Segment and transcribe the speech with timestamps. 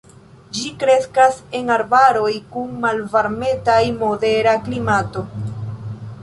[0.59, 5.25] Ĝi kreskas en arbaroj kun malvarmeta-modera klimato.